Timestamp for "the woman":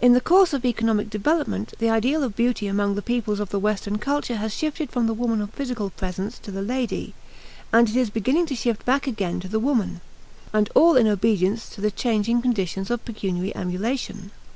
5.06-5.40, 9.48-10.00